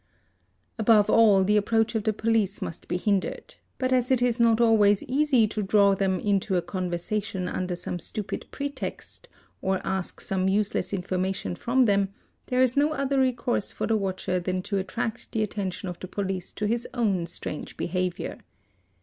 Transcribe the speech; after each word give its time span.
Above 0.79 1.11
all 1.11 1.43
the 1.43 1.55
approach 1.55 1.93
of 1.93 2.05
the 2.05 2.11
police 2.11 2.59
must 2.59 2.87
be 2.87 2.97
hindered; 2.97 3.53
but 3.77 3.93
as 3.93 4.09
it 4.09 4.19
is 4.19 4.39
not 4.39 4.59
always 4.59 5.03
easy 5.03 5.47
to 5.47 5.61
draw 5.61 5.93
them 5.93 6.19
into 6.19 6.55
a 6.55 6.61
conversation 6.63 7.47
under 7.47 7.75
some 7.75 7.99
stupid 7.99 8.47
pretext 8.49 9.29
or 9.61 9.79
ask 9.85 10.19
some 10.19 10.49
useless 10.49 10.91
information 10.91 11.53
from 11.55 11.83
them, 11.83 12.09
there 12.47 12.63
is 12.63 12.75
no 12.75 12.93
other 12.93 13.19
resource 13.19 13.71
for 13.71 13.85
the 13.85 13.95
watcher 13.95 14.39
than 14.39 14.63
to 14.63 14.77
attract 14.79 15.31
the 15.33 15.43
attention 15.43 15.87
of 15.87 15.99
the 15.99 16.07
police 16.07 16.51
to 16.51 16.65
his 16.65 16.87
own 16.95 17.27
strange 17.27 17.77
behaviour. 17.77 18.39